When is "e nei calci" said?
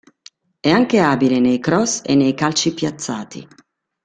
2.03-2.73